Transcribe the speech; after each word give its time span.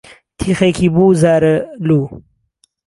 تیخێکی 0.39 0.87
بوو 0.95 1.17
زارهلوو 1.21 2.03